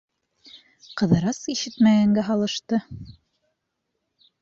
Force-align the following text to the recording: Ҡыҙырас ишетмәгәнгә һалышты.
Ҡыҙырас 1.01 1.41
ишетмәгәнгә 1.55 2.25
һалышты. 2.33 2.83